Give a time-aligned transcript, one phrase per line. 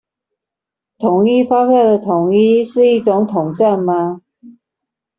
[0.97, 4.23] 統一發票的統一，是一種統戰嗎？